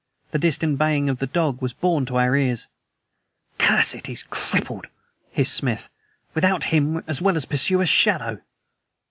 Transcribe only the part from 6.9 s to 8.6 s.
as well pursue a shadow!"